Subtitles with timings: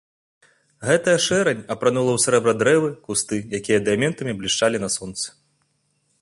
[0.87, 5.27] Гэтая шэрань апранула ў срэбра дрэвы, кусты, якія дыяментамі блішчалі на сонцы.